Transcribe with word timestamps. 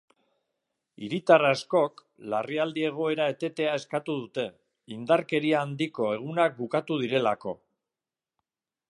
Hiritar 1.07 1.43
askok 1.49 1.99
larrialdi 2.33 2.85
egoera 2.87 3.27
etetea 3.33 3.75
eskatu 3.81 4.15
dute, 4.21 4.45
indarkeria 4.95 5.59
handiko 5.65 6.07
egunak 6.17 6.57
bukatu 6.63 6.97
direlako. 7.03 7.55